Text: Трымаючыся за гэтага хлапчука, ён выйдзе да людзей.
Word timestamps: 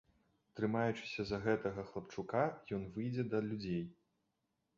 Трымаючыся 0.59 1.25
за 1.31 1.39
гэтага 1.43 1.85
хлапчука, 1.89 2.41
ён 2.79 2.83
выйдзе 2.97 3.23
да 3.37 3.45
людзей. 3.53 3.83